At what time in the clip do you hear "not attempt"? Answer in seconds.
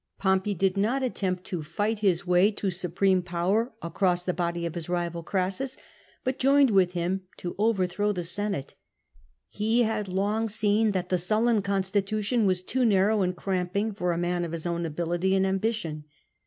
0.77-1.43